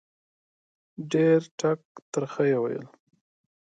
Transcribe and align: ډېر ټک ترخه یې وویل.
ډېر 1.11 1.39
ټک 1.59 1.81
ترخه 2.11 2.43
یې 2.51 2.57
وویل. 2.59 2.85